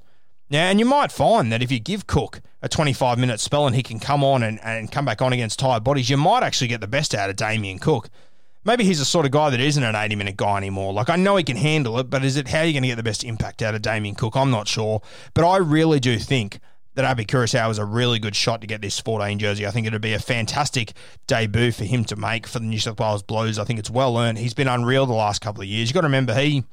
Yeah, 0.53 0.69
and 0.69 0.77
you 0.77 0.85
might 0.85 1.11
find 1.11 1.51
that 1.51 1.63
if 1.63 1.71
you 1.71 1.79
give 1.79 2.05
Cook 2.05 2.39
a 2.61 2.69
25 2.69 3.17
minute 3.17 3.39
spell 3.39 3.65
and 3.65 3.75
he 3.75 3.81
can 3.81 4.00
come 4.00 4.23
on 4.23 4.44
and, 4.44 4.63
and 4.63 4.91
come 4.91 5.03
back 5.03 5.19
on 5.19 5.33
against 5.33 5.57
tired 5.57 5.83
bodies, 5.83 6.11
you 6.11 6.17
might 6.17 6.44
actually 6.44 6.67
get 6.67 6.79
the 6.79 6.85
best 6.85 7.15
out 7.15 7.31
of 7.31 7.35
Damien 7.35 7.79
Cook. 7.79 8.07
Maybe 8.63 8.83
he's 8.83 9.00
the 9.00 9.05
sort 9.05 9.25
of 9.25 9.31
guy 9.31 9.50
that 9.50 9.59
isn't 9.59 9.81
an 9.81 9.95
80 9.95 10.15
minute 10.15 10.38
guy 10.38 10.57
anymore. 10.57 10.94
Like, 10.94 11.09
I 11.09 11.15
know 11.15 11.38
he 11.38 11.44
can 11.44 11.57
handle 11.57 11.97
it, 11.97 12.11
but 12.11 12.23
is 12.23 12.38
it 12.38 12.50
how 12.50 12.59
are 12.59 12.65
you 12.65 12.73
going 12.73 12.83
to 12.83 12.88
get 12.88 12.97
the 12.97 13.03
best 13.03 13.23
impact 13.23 13.63
out 13.63 13.73
of 13.73 13.81
Damien 13.81 14.13
Cook? 14.13 14.35
I'm 14.35 14.51
not 14.51 14.67
sure. 14.67 15.01
But 15.33 15.44
I 15.44 15.57
really 15.57 16.00
do 16.00 16.19
think 16.19 16.59
that 16.94 17.03
Api 17.03 17.25
Koroisau 17.25 17.71
is 17.71 17.79
a 17.79 17.85
really 17.85 18.19
good 18.19 18.35
shot 18.35 18.61
to 18.61 18.67
get 18.67 18.79
this 18.79 18.99
14 18.99 19.39
jersey. 19.39 19.65
I 19.65 19.71
think 19.71 19.88
it'd 19.88 19.99
be 20.01 20.13
a 20.13 20.19
fantastic 20.19 20.94
debut 21.25 21.71
for 21.71 21.85
him 21.85 22.06
to 22.06 22.15
make 22.15 22.45
for 22.45 22.59
the 22.59 22.65
New 22.65 22.77
South 22.77 22.99
Wales 22.99 23.23
Blues. 23.23 23.57
I 23.57 23.63
think 23.63 23.79
it's 23.79 23.89
well 23.89 24.19
earned. 24.19 24.38
He's 24.38 24.53
been 24.53 24.67
unreal 24.67 25.07
the 25.07 25.13
last 25.13 25.41
couple 25.41 25.63
of 25.63 25.67
years. 25.67 25.89
You've 25.89 25.95
got 25.95 26.01
to 26.01 26.07
remember, 26.07 26.35
he 26.35 26.63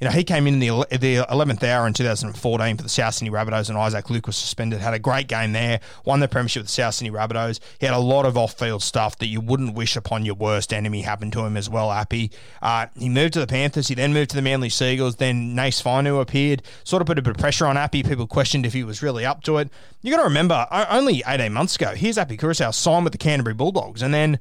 you 0.00 0.06
know, 0.06 0.10
he 0.10 0.24
came 0.24 0.46
in, 0.46 0.54
in 0.54 0.60
the 0.60 0.68
the 0.98 1.16
11th 1.16 1.62
hour 1.62 1.86
in 1.86 1.92
2014 1.92 2.76
for 2.76 2.82
the 2.82 2.88
South 2.88 3.14
Sydney 3.14 3.30
Rabbitohs, 3.30 3.68
and 3.68 3.78
Isaac 3.78 4.10
Luke 4.10 4.26
was 4.26 4.36
suspended. 4.36 4.80
Had 4.80 4.94
a 4.94 4.98
great 4.98 5.28
game 5.28 5.52
there, 5.52 5.80
won 6.04 6.20
the 6.20 6.26
premiership 6.26 6.62
with 6.62 6.66
the 6.66 6.72
South 6.72 6.94
Sydney 6.94 7.16
Rabbitohs. 7.16 7.60
He 7.78 7.86
had 7.86 7.94
a 7.94 8.00
lot 8.00 8.26
of 8.26 8.36
off-field 8.36 8.82
stuff 8.82 9.18
that 9.18 9.26
you 9.26 9.40
wouldn't 9.40 9.74
wish 9.74 9.94
upon 9.96 10.24
your 10.24 10.34
worst 10.34 10.72
enemy 10.72 11.02
happen 11.02 11.30
to 11.32 11.40
him 11.44 11.56
as 11.56 11.70
well. 11.70 11.90
Api, 11.90 12.30
uh, 12.60 12.86
he 12.98 13.08
moved 13.08 13.34
to 13.34 13.40
the 13.40 13.46
Panthers. 13.46 13.88
He 13.88 13.94
then 13.94 14.12
moved 14.12 14.30
to 14.30 14.36
the 14.36 14.42
Manly 14.42 14.68
Sea 14.68 14.94
Eagles. 14.94 15.16
Then 15.16 15.54
Nace 15.54 15.80
Fainu 15.80 16.20
appeared, 16.20 16.62
sort 16.82 17.00
of 17.00 17.06
put 17.06 17.18
a 17.18 17.22
bit 17.22 17.30
of 17.30 17.38
pressure 17.38 17.66
on 17.66 17.76
Api. 17.76 18.02
People 18.02 18.26
questioned 18.26 18.66
if 18.66 18.72
he 18.72 18.82
was 18.82 19.02
really 19.02 19.24
up 19.24 19.44
to 19.44 19.58
it. 19.58 19.70
You 20.02 20.10
got 20.10 20.18
to 20.18 20.24
remember, 20.24 20.66
only 20.90 21.22
18 21.26 21.52
months 21.52 21.76
ago, 21.76 21.94
here's 21.94 22.18
Api 22.18 22.36
Koroisau 22.36 22.74
signed 22.74 23.04
with 23.04 23.12
the 23.12 23.18
Canterbury 23.18 23.54
Bulldogs, 23.54 24.02
and 24.02 24.12
then. 24.12 24.40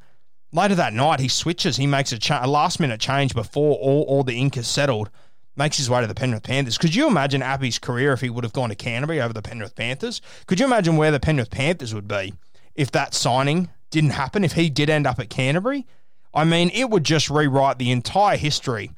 Later 0.56 0.76
that 0.76 0.94
night, 0.94 1.20
he 1.20 1.30
switches. 1.30 1.78
He 1.78 1.88
makes 1.88 2.12
a, 2.12 2.20
cha- 2.20 2.46
a 2.46 2.48
last 2.48 2.80
minute 2.80 3.02
change 3.02 3.34
before 3.34 3.76
all, 3.78 4.04
all 4.04 4.24
the 4.24 4.36
ink 4.36 4.56
is 4.56 4.68
settled 4.68 5.10
makes 5.56 5.78
his 5.78 5.90
way 5.90 6.02
to 6.02 6.08
the 6.08 6.16
Penrith 6.16 6.44
Panthers. 6.44 6.78
Could 6.78 6.96
you 6.96 7.08
imagine 7.08 7.42
Api's 7.42 7.80
career 7.80 8.14
if 8.14 8.22
he 8.22 8.30
would 8.30 8.44
have 8.44 8.54
gone 8.54 8.70
to 8.70 8.76
Canterbury 8.76 9.22
over 9.22 9.34
the 9.34 9.42
Penrith 9.42 9.76
Panthers? 9.76 10.22
Could 10.48 10.60
you 10.60 10.66
imagine 10.66 10.98
where 10.98 11.12
the 11.12 11.20
Penrith 11.20 11.52
Panthers 11.52 11.94
would 11.94 12.08
be 12.08 12.34
if 12.76 12.92
that 12.92 13.14
signing 13.14 13.70
didn't 13.92 14.12
happen, 14.12 14.44
if 14.44 14.54
he 14.54 14.70
did 14.70 14.90
end 14.90 15.06
up 15.06 15.20
at 15.20 15.30
Canterbury? 15.30 15.86
I 16.34 16.44
mean, 16.46 16.72
it 16.74 16.90
would 16.90 17.04
just 17.04 17.30
rewrite 17.30 17.78
the 17.78 17.92
entire 17.92 18.38
history 18.38 18.92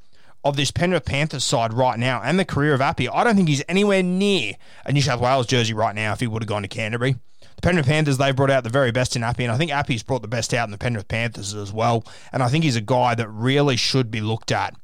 of 0.46 0.56
this 0.56 0.72
Penrith 0.72 1.06
Panthers 1.06 1.44
side 1.44 1.74
right 1.74 1.98
now 1.98 2.22
and 2.24 2.39
the 2.39 2.46
career 2.46 2.74
of 2.74 2.82
Api. 2.82 3.10
I 3.10 3.24
don't 3.24 3.36
think 3.36 3.50
he's 3.50 3.63
anywhere 3.68 4.03
near 4.03 4.53
a 4.86 4.94
New 4.94 5.01
South 5.01 5.20
Wales 5.20 5.48
jersey 5.48 5.74
right 5.74 5.96
now 5.96 6.13
if 6.13 6.20
he 6.20 6.27
would 6.27 6.44
have 6.44 6.48
gone 6.48 6.62
to 6.62 6.68
Canterbury. 6.68 7.15
The 7.56 7.62
Penrith 7.62 7.88
Panthers, 7.88 8.18
they've 8.18 8.36
brought 8.36 8.51
out 8.51 8.63
the 8.63 8.70
very 8.70 8.91
best 8.91 9.15
in 9.15 9.24
Api, 9.24 9.44
and 9.44 9.51
I 9.51 9.58
think 9.58 9.72
Api's 9.72 10.03
brought 10.03 10.22
the 10.22 10.27
best 10.27 10.53
out 10.53 10.68
in 10.68 10.72
the 10.72 10.77
Penrith 10.77 11.08
Panthers 11.08 11.53
as 11.53 11.74
well. 11.74 12.06
And 12.32 12.44
I 12.44 12.48
think 12.48 12.63
he's 12.63 12.75
a 12.75 12.82
guy 12.82 13.15
that 13.15 13.27
really 13.29 13.75
should 13.75 14.12
be 14.12 14.22
looked 14.22 14.51
at 14.51 14.75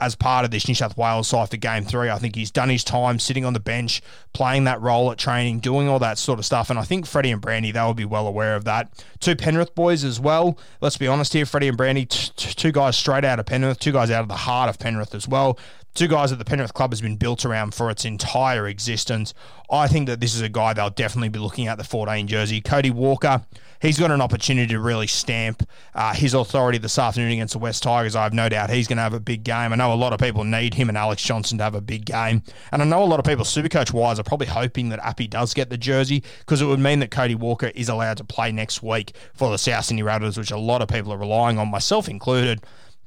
as 0.00 0.14
part 0.14 0.44
of 0.44 0.50
this 0.50 0.68
New 0.68 0.74
South 0.74 0.96
Wales 0.96 1.28
side 1.28 1.50
for 1.50 1.56
game 1.56 1.84
three. 1.84 2.08
I 2.08 2.18
think 2.18 2.36
he's 2.36 2.50
done 2.50 2.68
his 2.68 2.84
time 2.84 3.18
sitting 3.18 3.44
on 3.44 3.52
the 3.52 3.60
bench, 3.60 4.00
playing 4.32 4.64
that 4.64 4.80
role 4.80 5.10
at 5.10 5.18
training, 5.18 5.58
doing 5.60 5.88
all 5.88 5.98
that 5.98 6.18
sort 6.18 6.38
of 6.38 6.44
stuff. 6.44 6.70
And 6.70 6.78
I 6.78 6.82
think 6.82 7.06
Freddie 7.06 7.32
and 7.32 7.40
Brandy, 7.40 7.72
they 7.72 7.80
will 7.80 7.94
be 7.94 8.04
well 8.04 8.26
aware 8.26 8.54
of 8.54 8.64
that. 8.64 8.92
Two 9.18 9.34
Penrith 9.34 9.74
boys 9.74 10.04
as 10.04 10.20
well. 10.20 10.56
Let's 10.80 10.96
be 10.96 11.08
honest 11.08 11.32
here, 11.32 11.46
Freddie 11.46 11.68
and 11.68 11.76
Brandy, 11.76 12.06
t- 12.06 12.30
t- 12.36 12.54
two 12.54 12.70
guys 12.70 12.96
straight 12.96 13.24
out 13.24 13.40
of 13.40 13.46
Penrith, 13.46 13.80
two 13.80 13.92
guys 13.92 14.10
out 14.10 14.22
of 14.22 14.28
the 14.28 14.36
heart 14.36 14.70
of 14.70 14.78
Penrith 14.78 15.14
as 15.14 15.26
well. 15.26 15.58
Two 15.94 16.06
guys 16.06 16.30
that 16.30 16.36
the 16.36 16.44
Penrith 16.44 16.74
club 16.74 16.92
has 16.92 17.00
been 17.00 17.16
built 17.16 17.44
around 17.44 17.74
for 17.74 17.90
its 17.90 18.04
entire 18.04 18.68
existence. 18.68 19.34
I 19.70 19.88
think 19.88 20.06
that 20.06 20.20
this 20.20 20.34
is 20.34 20.40
a 20.40 20.48
guy 20.48 20.72
they'll 20.72 20.90
definitely 20.90 21.28
be 21.28 21.40
looking 21.40 21.66
at 21.66 21.76
the 21.76 21.84
14 21.84 22.26
jersey. 22.28 22.60
Cody 22.60 22.90
Walker, 22.90 23.44
he's 23.82 23.98
got 23.98 24.10
an 24.10 24.20
opportunity 24.20 24.68
to 24.68 24.80
really 24.80 25.06
stamp 25.06 25.68
uh, 25.94 26.14
his 26.14 26.34
authority 26.34 26.78
this 26.78 26.98
afternoon 26.98 27.32
against 27.32 27.52
the 27.52 27.58
West 27.58 27.82
Tigers. 27.82 28.14
I 28.14 28.22
have 28.22 28.32
no 28.32 28.48
doubt 28.48 28.70
he's 28.70 28.86
going 28.86 28.98
to 28.98 29.02
have 29.02 29.12
a 29.12 29.20
big 29.20 29.42
game. 29.42 29.72
I 29.72 29.76
know 29.76 29.92
a 29.92 29.94
lot 29.94 30.12
of 30.12 30.20
people 30.20 30.44
need 30.44 30.74
him 30.74 30.88
and 30.88 30.96
Alex 30.96 31.22
Johnson 31.22 31.58
to 31.58 31.64
have 31.64 31.74
a 31.74 31.80
big 31.80 32.04
game. 32.04 32.42
And 32.70 32.80
I 32.80 32.84
know 32.84 33.02
a 33.02 33.04
lot 33.04 33.18
of 33.18 33.26
people, 33.26 33.44
Supercoach 33.44 33.92
wise, 33.92 34.20
are 34.20 34.24
probably 34.24 34.46
hoping 34.46 34.90
that 34.90 35.00
Api 35.00 35.26
does 35.26 35.52
get 35.52 35.68
the 35.68 35.78
jersey 35.78 36.22
because 36.40 36.62
it 36.62 36.66
would 36.66 36.80
mean 36.80 37.00
that 37.00 37.10
Cody 37.10 37.34
Walker 37.34 37.72
is 37.74 37.88
allowed 37.88 38.18
to 38.18 38.24
play 38.24 38.52
next 38.52 38.82
week 38.82 39.14
for 39.34 39.50
the 39.50 39.58
South 39.58 39.86
Sydney 39.86 40.02
Rabbitohs, 40.02 40.38
which 40.38 40.50
a 40.50 40.58
lot 40.58 40.80
of 40.80 40.88
people 40.88 41.12
are 41.12 41.18
relying 41.18 41.58
on, 41.58 41.68
myself 41.68 42.08
included. 42.08 42.62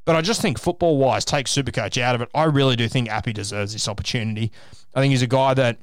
But 0.05 0.15
I 0.15 0.21
just 0.21 0.41
think 0.41 0.57
football 0.59 0.97
wise, 0.97 1.25
take 1.25 1.45
Supercoach 1.45 2.01
out 2.01 2.15
of 2.15 2.21
it. 2.21 2.29
I 2.33 2.45
really 2.45 2.75
do 2.75 2.87
think 2.87 3.09
Api 3.09 3.33
deserves 3.33 3.73
this 3.73 3.87
opportunity. 3.87 4.51
I 4.95 4.99
think 4.99 5.11
he's 5.11 5.21
a 5.21 5.27
guy 5.27 5.53
that 5.53 5.77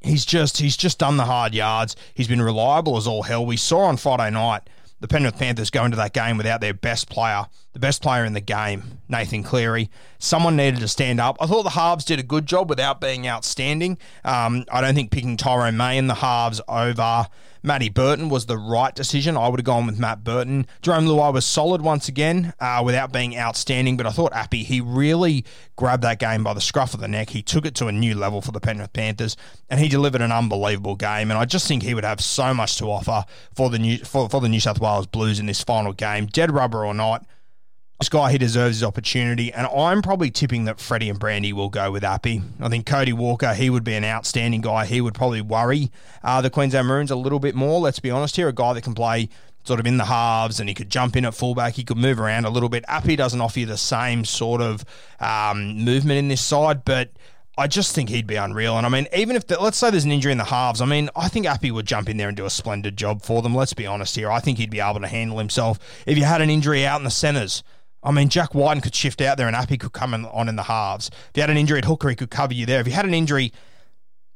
he's 0.00 0.24
just 0.24 0.58
he's 0.58 0.76
just 0.76 0.98
done 0.98 1.16
the 1.16 1.24
hard 1.24 1.54
yards. 1.54 1.96
He's 2.14 2.28
been 2.28 2.42
reliable 2.42 2.96
as 2.96 3.06
all 3.06 3.22
hell. 3.22 3.44
We 3.44 3.56
saw 3.56 3.80
on 3.80 3.98
Friday 3.98 4.30
night 4.30 4.62
the 5.00 5.08
Penrith 5.08 5.38
Panthers 5.38 5.70
go 5.70 5.84
into 5.84 5.96
that 5.98 6.12
game 6.12 6.36
without 6.36 6.60
their 6.60 6.74
best 6.74 7.08
player 7.08 7.46
the 7.72 7.78
best 7.78 8.02
player 8.02 8.24
in 8.24 8.32
the 8.32 8.40
game, 8.40 8.82
Nathan 9.08 9.42
Cleary. 9.42 9.90
Someone 10.18 10.56
needed 10.56 10.80
to 10.80 10.88
stand 10.88 11.20
up. 11.20 11.36
I 11.40 11.46
thought 11.46 11.62
the 11.62 11.70
halves 11.70 12.04
did 12.04 12.18
a 12.18 12.24
good 12.24 12.46
job 12.46 12.68
without 12.68 13.00
being 13.00 13.28
outstanding. 13.28 13.96
Um, 14.24 14.64
I 14.70 14.80
don't 14.80 14.94
think 14.94 15.12
picking 15.12 15.36
Tyrone 15.36 15.76
May 15.76 15.98
in 15.98 16.08
the 16.08 16.14
halves 16.14 16.60
over 16.68 17.26
Matty 17.62 17.88
Burton 17.88 18.28
was 18.28 18.46
the 18.46 18.56
right 18.56 18.94
decision. 18.94 19.36
I 19.36 19.48
would 19.48 19.60
have 19.60 19.64
gone 19.64 19.86
with 19.86 19.98
Matt 19.98 20.24
Burton. 20.24 20.66
Jarome 20.82 21.06
Luai 21.06 21.32
was 21.32 21.44
solid 21.44 21.82
once 21.82 22.08
again 22.08 22.54
uh, 22.58 22.82
without 22.84 23.12
being 23.12 23.36
outstanding, 23.36 23.96
but 23.96 24.06
I 24.06 24.10
thought 24.10 24.32
Api, 24.32 24.62
he 24.62 24.80
really 24.80 25.44
grabbed 25.76 26.02
that 26.04 26.18
game 26.18 26.42
by 26.42 26.54
the 26.54 26.60
scruff 26.60 26.94
of 26.94 27.00
the 27.00 27.08
neck. 27.08 27.30
He 27.30 27.42
took 27.42 27.66
it 27.66 27.74
to 27.76 27.86
a 27.86 27.92
new 27.92 28.14
level 28.14 28.40
for 28.40 28.52
the 28.52 28.60
Penrith 28.60 28.92
Panthers, 28.92 29.36
and 29.68 29.78
he 29.78 29.88
delivered 29.88 30.22
an 30.22 30.32
unbelievable 30.32 30.96
game. 30.96 31.30
And 31.30 31.38
I 31.38 31.44
just 31.44 31.68
think 31.68 31.82
he 31.82 31.94
would 31.94 32.04
have 32.04 32.20
so 32.20 32.54
much 32.54 32.76
to 32.78 32.86
offer 32.86 33.24
for 33.54 33.68
the 33.68 33.78
New, 33.78 33.98
for, 33.98 34.28
for 34.28 34.40
the 34.40 34.48
New 34.48 34.60
South 34.60 34.80
Wales 34.80 35.06
Blues 35.06 35.38
in 35.38 35.46
this 35.46 35.62
final 35.62 35.92
game. 35.92 36.26
Dead 36.26 36.50
rubber 36.50 36.86
or 36.86 36.94
not, 36.94 37.26
this 38.00 38.08
guy, 38.08 38.32
he 38.32 38.38
deserves 38.38 38.76
his 38.76 38.82
opportunity, 38.82 39.52
and 39.52 39.66
I'm 39.66 40.00
probably 40.00 40.30
tipping 40.30 40.64
that 40.64 40.80
Freddie 40.80 41.10
and 41.10 41.18
Brandy 41.18 41.52
will 41.52 41.68
go 41.68 41.92
with 41.92 42.02
Api. 42.02 42.42
I 42.58 42.68
think 42.70 42.86
Cody 42.86 43.12
Walker, 43.12 43.52
he 43.52 43.68
would 43.68 43.84
be 43.84 43.94
an 43.94 44.04
outstanding 44.04 44.62
guy. 44.62 44.86
He 44.86 45.02
would 45.02 45.12
probably 45.12 45.42
worry 45.42 45.90
uh, 46.24 46.40
the 46.40 46.48
Queensland 46.48 46.88
Maroons 46.88 47.10
a 47.10 47.16
little 47.16 47.38
bit 47.38 47.54
more, 47.54 47.78
let's 47.78 48.00
be 48.00 48.10
honest 48.10 48.36
here. 48.36 48.48
A 48.48 48.54
guy 48.54 48.72
that 48.72 48.82
can 48.82 48.94
play 48.94 49.28
sort 49.64 49.80
of 49.80 49.86
in 49.86 49.98
the 49.98 50.06
halves 50.06 50.58
and 50.58 50.68
he 50.70 50.74
could 50.74 50.88
jump 50.88 51.14
in 51.14 51.26
at 51.26 51.34
fullback. 51.34 51.74
He 51.74 51.84
could 51.84 51.98
move 51.98 52.18
around 52.18 52.46
a 52.46 52.50
little 52.50 52.70
bit. 52.70 52.86
Api 52.88 53.16
doesn't 53.16 53.40
offer 53.40 53.60
you 53.60 53.66
the 53.66 53.76
same 53.76 54.24
sort 54.24 54.62
of 54.62 54.82
um, 55.20 55.84
movement 55.84 56.18
in 56.18 56.28
this 56.28 56.40
side, 56.40 56.86
but 56.86 57.10
I 57.58 57.66
just 57.66 57.94
think 57.94 58.08
he'd 58.08 58.26
be 58.26 58.36
unreal. 58.36 58.78
And 58.78 58.86
I 58.86 58.88
mean, 58.88 59.08
even 59.14 59.36
if, 59.36 59.46
the, 59.46 59.60
let's 59.60 59.76
say 59.76 59.90
there's 59.90 60.06
an 60.06 60.12
injury 60.12 60.32
in 60.32 60.38
the 60.38 60.44
halves, 60.44 60.80
I 60.80 60.86
mean, 60.86 61.10
I 61.14 61.28
think 61.28 61.44
Api 61.44 61.70
would 61.70 61.84
jump 61.84 62.08
in 62.08 62.16
there 62.16 62.28
and 62.28 62.36
do 62.36 62.46
a 62.46 62.50
splendid 62.50 62.96
job 62.96 63.20
for 63.20 63.42
them. 63.42 63.54
Let's 63.54 63.74
be 63.74 63.86
honest 63.86 64.16
here. 64.16 64.30
I 64.30 64.40
think 64.40 64.56
he'd 64.56 64.70
be 64.70 64.80
able 64.80 65.00
to 65.00 65.06
handle 65.06 65.36
himself. 65.36 65.78
If 66.06 66.16
you 66.16 66.24
had 66.24 66.40
an 66.40 66.48
injury 66.48 66.86
out 66.86 66.98
in 66.98 67.04
the 67.04 67.10
centres, 67.10 67.62
I 68.02 68.12
mean, 68.12 68.28
Jack 68.28 68.54
Wighton 68.54 68.80
could 68.80 68.94
shift 68.94 69.20
out 69.20 69.36
there 69.36 69.46
and 69.46 69.54
Api 69.54 69.76
could 69.76 69.92
come 69.92 70.14
in, 70.14 70.24
on 70.26 70.48
in 70.48 70.56
the 70.56 70.64
halves. 70.64 71.08
If 71.08 71.30
you 71.34 71.42
had 71.42 71.50
an 71.50 71.56
injury 71.56 71.78
at 71.78 71.84
hooker, 71.84 72.08
he 72.08 72.16
could 72.16 72.30
cover 72.30 72.54
you 72.54 72.66
there. 72.66 72.80
If 72.80 72.86
you 72.86 72.92
had 72.92 73.04
an 73.04 73.14
injury 73.14 73.52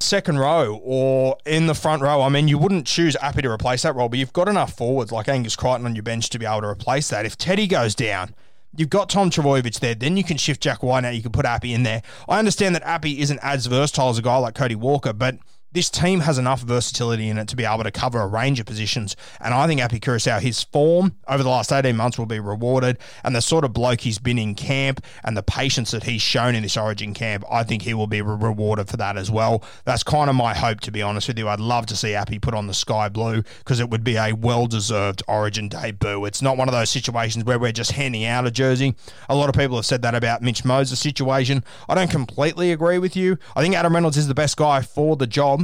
second 0.01 0.39
row 0.39 0.81
or 0.83 1.39
in 1.47 1.67
the 1.67 1.75
front 1.75 2.03
row, 2.03 2.21
I 2.23 2.29
mean, 2.29 2.49
you 2.49 2.59
wouldn't 2.59 2.87
choose 2.87 3.17
Api 3.23 3.43
to 3.43 3.51
replace 3.51 3.83
that 3.83 3.95
role, 3.95 4.09
but 4.09 4.19
you've 4.19 4.33
got 4.33 4.49
enough 4.49 4.77
forwards 4.77 5.13
like 5.13 5.29
Angus 5.29 5.57
Crichton 5.57 5.87
on 5.87 5.97
your 5.97 6.03
bench 6.03 6.29
to 6.31 6.39
be 6.39 6.45
able 6.45 6.61
to 6.61 6.69
replace 6.69 7.09
that. 7.09 7.25
If 7.25 7.39
Teddy 7.39 7.67
goes 7.67 7.95
down, 7.95 8.35
You've 8.77 8.91
got 8.91 9.09
Tom 9.09 9.31
Trbojevic 9.31 9.79
there. 9.79 9.95
Then 9.95 10.17
you 10.17 10.25
can 10.25 10.37
shift 10.37 10.61
Jack 10.61 10.83
Wighton 10.83 11.05
out. 11.05 11.15
You 11.15 11.23
can 11.23 11.33
put 11.33 11.47
Api 11.47 11.73
in 11.73 11.85
there. 11.85 12.03
I 12.29 12.39
understand 12.39 12.75
that 12.75 12.83
Api 12.83 13.21
isn't 13.21 13.39
as 13.43 13.67
versatile 13.67 14.09
as 14.09 14.19
a 14.19 14.23
guy 14.23 14.37
like 14.37 14.55
Cody 14.55 14.75
Walker, 14.75 15.13
but 15.13 15.39
this 15.75 15.91
team 15.91 16.21
has 16.21 16.39
enough 16.39 16.61
versatility 16.61 17.29
in 17.29 17.37
it 17.37 17.49
to 17.49 17.57
be 17.57 17.65
able 17.65 17.83
to 17.83 17.91
cover 17.91 18.21
a 18.21 18.27
range 18.27 18.61
of 18.61 18.67
positions. 18.67 19.17
And 19.41 19.53
I 19.53 19.67
think 19.67 19.81
Api 19.81 19.99
Koroisau, 19.99 20.41
his 20.41 20.63
form 20.63 21.17
over 21.27 21.43
the 21.43 21.49
last 21.49 21.73
18 21.73 21.97
months 21.97 22.17
will 22.17 22.27
be 22.27 22.39
rewarded. 22.39 22.97
And 23.25 23.35
the 23.35 23.43
sort 23.43 23.65
of 23.65 23.73
bloke 23.73 24.01
he's 24.01 24.21
been 24.21 24.39
in 24.39 24.55
camp 24.55 25.05
and 25.25 25.37
the 25.37 25.43
patience 25.43 25.91
that 25.91 26.05
he's 26.05 26.23
shown 26.23 26.55
in 26.55 26.63
this 26.63 26.77
Origin 26.77 27.13
camp, 27.13 27.45
I 27.51 27.65
think 27.65 27.83
he 27.83 27.93
will 27.93 28.07
be 28.07 28.23
re- 28.23 28.37
rewarded 28.37 28.89
for 28.89 28.97
that 28.99 29.17
as 29.17 29.33
well. 29.33 29.65
That's 29.85 30.05
kind 30.05 30.31
of 30.31 30.37
my 30.37 30.55
hope, 30.55 30.79
to 30.81 30.93
be 30.93 31.03
honest 31.03 31.27
with 31.27 31.39
you. 31.39 31.49
I'd 31.49 31.59
love 31.59 31.87
to 31.87 31.97
see 31.97 32.15
Api 32.15 32.39
put 32.39 32.55
on 32.55 32.69
the 32.69 32.75
sky 32.75 33.09
blue 33.09 33.43
because 33.59 33.81
it 33.81 33.91
would 33.91 34.05
be 34.05 34.15
a 34.15 34.33
well 34.33 34.69
deserved 34.69 35.25
Origin 35.27 35.69
debut. 35.69 36.25
It's 36.25 36.41
not 36.41 36.57
one 36.57 36.69
of 36.69 36.73
those 36.73 36.91
situations 36.91 37.45
where 37.45 37.59
we're 37.59 37.73
just 37.73 37.93
handing 37.93 38.25
out 38.25 38.47
a 38.47 38.53
jersey. 38.53 38.95
A 39.29 39.35
lot 39.35 39.49
of 39.49 39.57
people 39.57 39.77
have 39.77 39.87
said 39.87 40.03
that 40.03 40.15
about 40.15 40.41
Mitch 40.41 40.65
Moses' 40.65 41.01
situation. 41.01 41.65
I 41.89 41.97
don't 41.97 42.11
completely 42.11 42.71
agree 42.71 42.99
with 42.99 43.17
you. 43.17 43.39
I 43.57 43.63
think 43.63 43.75
Adam 43.75 43.93
Reynolds 43.93 44.17
is 44.17 44.29
the 44.29 44.35
best 44.35 44.57
guy 44.57 44.81
for 44.81 45.17
the 45.17 45.27
job. 45.27 45.64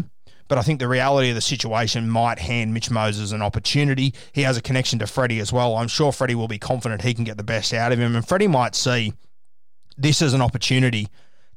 But 0.50 0.58
I 0.58 0.62
think 0.62 0.80
the 0.80 0.88
reality 0.88 1.28
of 1.28 1.36
the 1.36 1.40
situation 1.40 2.10
might 2.10 2.40
hand 2.40 2.74
Mitch 2.74 2.90
Moses 2.90 3.30
an 3.30 3.40
opportunity. 3.40 4.12
He 4.32 4.42
has 4.42 4.56
a 4.56 4.60
connection 4.60 4.98
to 4.98 5.06
Freddie 5.06 5.38
as 5.38 5.52
well. 5.52 5.76
I'm 5.76 5.86
sure 5.86 6.10
Freddie 6.10 6.34
will 6.34 6.48
be 6.48 6.58
confident 6.58 7.02
he 7.02 7.14
can 7.14 7.22
get 7.22 7.36
the 7.36 7.44
best 7.44 7.72
out 7.72 7.92
of 7.92 8.00
him. 8.00 8.16
And 8.16 8.26
Freddie 8.26 8.48
might 8.48 8.74
see 8.74 9.12
this 9.96 10.20
as 10.20 10.34
an 10.34 10.42
opportunity 10.42 11.06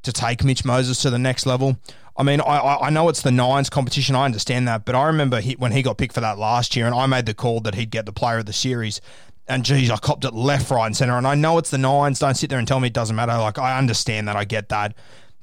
to 0.04 0.12
take 0.12 0.44
Mitch 0.44 0.64
Moses 0.64 1.02
to 1.02 1.10
the 1.10 1.18
next 1.18 1.44
level. 1.44 1.76
I 2.16 2.22
mean, 2.22 2.40
I, 2.40 2.76
I 2.82 2.90
know 2.90 3.08
it's 3.08 3.22
the 3.22 3.32
Nines 3.32 3.68
competition. 3.68 4.14
I 4.14 4.26
understand 4.26 4.68
that. 4.68 4.84
But 4.84 4.94
I 4.94 5.08
remember 5.08 5.40
he, 5.40 5.54
when 5.54 5.72
he 5.72 5.82
got 5.82 5.98
picked 5.98 6.14
for 6.14 6.20
that 6.20 6.38
last 6.38 6.76
year, 6.76 6.86
and 6.86 6.94
I 6.94 7.06
made 7.06 7.26
the 7.26 7.34
call 7.34 7.58
that 7.62 7.74
he'd 7.74 7.90
get 7.90 8.06
the 8.06 8.12
player 8.12 8.38
of 8.38 8.46
the 8.46 8.52
series. 8.52 9.00
And 9.48 9.64
geez, 9.64 9.90
I 9.90 9.96
copped 9.96 10.24
it 10.24 10.34
left, 10.34 10.70
right, 10.70 10.86
and 10.86 10.96
center. 10.96 11.18
And 11.18 11.26
I 11.26 11.34
know 11.34 11.58
it's 11.58 11.70
the 11.70 11.78
Nines. 11.78 12.20
Don't 12.20 12.36
sit 12.36 12.48
there 12.48 12.60
and 12.60 12.68
tell 12.68 12.78
me 12.78 12.86
it 12.86 12.94
doesn't 12.94 13.16
matter. 13.16 13.32
Like, 13.32 13.58
I 13.58 13.76
understand 13.76 14.28
that. 14.28 14.36
I 14.36 14.44
get 14.44 14.68
that. 14.68 14.94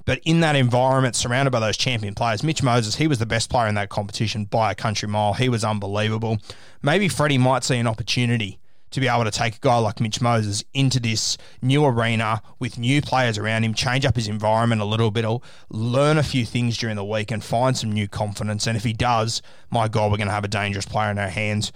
But 0.06 0.20
in 0.26 0.40
that 0.42 0.56
environment, 0.56 1.16
surrounded 1.16 1.52
by 1.52 1.60
those 1.60 1.78
champion 1.78 2.16
players, 2.16 2.44
Mitch 2.44 2.64
Moses, 2.64 2.96
he 2.96 3.08
was 3.08 3.20
the 3.20 3.26
best 3.26 3.50
player 3.50 3.68
in 3.68 3.76
that 3.76 3.90
competition 3.90 4.46
by 4.46 4.72
a 4.72 4.76
country 4.76 5.08
mile. 5.08 5.34
He 5.34 5.50
was 5.50 5.64
unbelievable. 5.64 6.38
Maybe 6.82 7.08
Freddie 7.08 7.38
might 7.38 7.64
see 7.64 7.78
an 7.78 7.88
opportunity 7.88 8.60
to 8.92 9.00
be 9.00 9.08
able 9.08 9.24
to 9.24 9.32
take 9.32 9.56
a 9.56 9.60
guy 9.60 9.78
like 9.78 10.02
Mitch 10.02 10.22
Moses 10.22 10.64
into 10.74 11.00
this 11.00 11.38
new 11.62 11.86
arena 11.86 12.42
with 12.60 12.78
new 12.78 13.02
players 13.02 13.38
around 13.38 13.64
him, 13.64 13.74
change 13.74 14.06
up 14.06 14.18
his 14.18 14.28
environment 14.28 14.82
a 14.82 14.86
little 14.86 15.12
bit, 15.12 15.26
learn 15.70 16.18
a 16.18 16.24
few 16.24 16.46
things 16.46 16.78
during 16.78 16.98
the 16.98 17.06
week, 17.06 17.32
and 17.32 17.44
find 17.44 17.78
some 17.78 17.92
new 17.92 18.08
confidence. 18.08 18.68
And 18.68 18.76
if 18.76 18.84
he 18.84 18.92
does, 18.92 19.42
my 19.70 19.88
God, 19.88 20.12
we're 20.12 20.18
going 20.18 20.28
to 20.28 20.34
have 20.34 20.44
a 20.44 20.50
dangerous 20.50 20.86
player 20.86 21.10
in 21.10 21.18
our 21.18 21.30
hands 21.30 21.72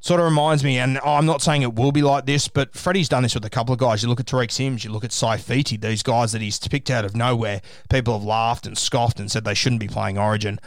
Sort 0.00 0.20
of 0.20 0.26
reminds 0.26 0.62
me, 0.62 0.78
and 0.78 0.98
I'm 0.98 1.26
not 1.26 1.42
saying 1.42 1.62
it 1.62 1.74
will 1.74 1.90
be 1.90 2.02
like 2.02 2.24
this, 2.24 2.46
but 2.46 2.74
Freddie's 2.74 3.08
done 3.08 3.24
this 3.24 3.34
with 3.34 3.44
a 3.44 3.50
couple 3.50 3.72
of 3.72 3.80
guys. 3.80 4.02
You 4.02 4.08
look 4.08 4.20
at 4.20 4.26
Tariq 4.26 4.50
Sims, 4.50 4.84
you 4.84 4.92
look 4.92 5.04
at 5.04 5.10
Saifiti, 5.10 5.80
these 5.80 6.04
guys 6.04 6.30
that 6.32 6.40
he's 6.40 6.58
picked 6.58 6.88
out 6.88 7.04
of 7.04 7.16
nowhere. 7.16 7.60
People 7.90 8.14
have 8.14 8.24
laughed 8.24 8.66
and 8.66 8.78
scoffed 8.78 9.18
and 9.18 9.30
said 9.30 9.44
they 9.44 9.54
shouldn't 9.54 9.80
be 9.80 9.88
playing 9.88 10.16
Origin. 10.16 10.60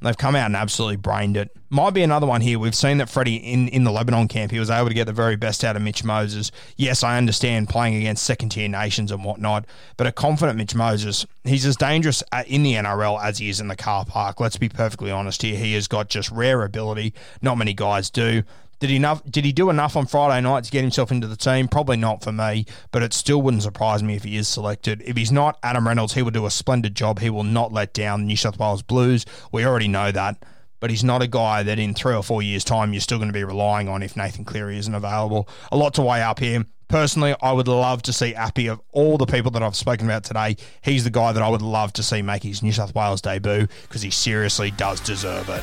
They've 0.00 0.16
come 0.16 0.36
out 0.36 0.46
and 0.46 0.54
absolutely 0.56 0.96
brained 0.96 1.36
it. 1.36 1.50
Might 1.70 1.92
be 1.92 2.02
another 2.02 2.26
one 2.26 2.40
here. 2.40 2.58
We've 2.58 2.74
seen 2.74 2.98
that 2.98 3.10
Freddie 3.10 3.36
in, 3.36 3.68
in 3.68 3.84
the 3.84 3.90
Lebanon 3.90 4.28
camp, 4.28 4.52
he 4.52 4.60
was 4.60 4.70
able 4.70 4.88
to 4.88 4.94
get 4.94 5.06
the 5.06 5.12
very 5.12 5.34
best 5.36 5.64
out 5.64 5.74
of 5.74 5.82
Mitch 5.82 6.04
Moses. 6.04 6.52
Yes, 6.76 7.02
I 7.02 7.18
understand 7.18 7.68
playing 7.68 7.96
against 7.96 8.22
second 8.22 8.50
tier 8.50 8.68
nations 8.68 9.10
and 9.10 9.24
whatnot, 9.24 9.66
but 9.96 10.06
a 10.06 10.12
confident 10.12 10.56
Mitch 10.56 10.74
Moses, 10.74 11.26
he's 11.44 11.66
as 11.66 11.76
dangerous 11.76 12.22
uh, 12.30 12.44
in 12.46 12.62
the 12.62 12.74
NRL 12.74 13.22
as 13.22 13.38
he 13.38 13.48
is 13.48 13.60
in 13.60 13.68
the 13.68 13.76
car 13.76 14.04
park. 14.04 14.38
Let's 14.40 14.56
be 14.56 14.68
perfectly 14.68 15.10
honest 15.10 15.42
here. 15.42 15.56
He 15.56 15.74
has 15.74 15.88
got 15.88 16.08
just 16.08 16.30
rare 16.30 16.62
ability. 16.62 17.12
Not 17.42 17.58
many 17.58 17.74
guys 17.74 18.08
do. 18.08 18.44
Did 18.80 18.90
he 18.90 18.96
enough? 18.96 19.22
Did 19.24 19.44
he 19.44 19.52
do 19.52 19.70
enough 19.70 19.96
on 19.96 20.06
Friday 20.06 20.40
night 20.40 20.64
to 20.64 20.70
get 20.70 20.82
himself 20.82 21.10
into 21.10 21.26
the 21.26 21.36
team? 21.36 21.66
Probably 21.66 21.96
not 21.96 22.22
for 22.22 22.30
me, 22.30 22.64
but 22.92 23.02
it 23.02 23.12
still 23.12 23.42
wouldn't 23.42 23.64
surprise 23.64 24.02
me 24.02 24.14
if 24.14 24.22
he 24.22 24.36
is 24.36 24.46
selected. 24.46 25.02
If 25.04 25.16
he's 25.16 25.32
not, 25.32 25.58
Adam 25.62 25.86
Reynolds, 25.86 26.14
he 26.14 26.22
will 26.22 26.30
do 26.30 26.46
a 26.46 26.50
splendid 26.50 26.94
job. 26.94 27.18
He 27.18 27.30
will 27.30 27.44
not 27.44 27.72
let 27.72 27.92
down 27.92 28.20
the 28.20 28.26
New 28.26 28.36
South 28.36 28.58
Wales 28.58 28.82
Blues. 28.82 29.26
We 29.50 29.64
already 29.64 29.88
know 29.88 30.12
that, 30.12 30.44
but 30.78 30.90
he's 30.90 31.02
not 31.02 31.22
a 31.22 31.26
guy 31.26 31.64
that 31.64 31.78
in 31.78 31.94
three 31.94 32.14
or 32.14 32.22
four 32.22 32.40
years' 32.40 32.62
time 32.62 32.92
you're 32.92 33.00
still 33.00 33.18
going 33.18 33.28
to 33.28 33.32
be 33.32 33.44
relying 33.44 33.88
on 33.88 34.02
if 34.02 34.16
Nathan 34.16 34.44
Cleary 34.44 34.78
isn't 34.78 34.94
available. 34.94 35.48
A 35.72 35.76
lot 35.76 35.94
to 35.94 36.02
weigh 36.02 36.22
up 36.22 36.38
here. 36.38 36.64
Personally, 36.86 37.34
I 37.42 37.52
would 37.52 37.68
love 37.68 38.02
to 38.02 38.14
see 38.14 38.34
Api 38.34 38.68
of 38.68 38.80
all 38.92 39.18
the 39.18 39.26
people 39.26 39.50
that 39.50 39.62
I've 39.62 39.76
spoken 39.76 40.06
about 40.06 40.24
today. 40.24 40.56
He's 40.82 41.04
the 41.04 41.10
guy 41.10 41.32
that 41.32 41.42
I 41.42 41.48
would 41.48 41.62
love 41.62 41.92
to 41.94 42.02
see 42.02 42.22
make 42.22 42.44
his 42.44 42.62
New 42.62 42.72
South 42.72 42.94
Wales 42.94 43.20
debut 43.20 43.66
because 43.82 44.02
he 44.02 44.10
seriously 44.10 44.70
does 44.70 45.00
deserve 45.00 45.48
it. 45.50 45.62